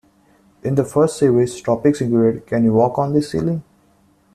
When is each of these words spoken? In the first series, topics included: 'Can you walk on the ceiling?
In 0.63 0.73
the 0.73 0.83
first 0.83 1.17
series, 1.19 1.61
topics 1.61 2.01
included: 2.01 2.47
'Can 2.47 2.63
you 2.63 2.73
walk 2.73 2.97
on 2.97 3.13
the 3.13 3.21
ceiling? 3.21 3.63